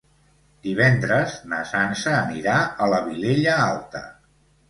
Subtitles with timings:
[0.67, 2.55] Divendres na Sança anirà
[2.85, 4.05] a la Vilella Alta.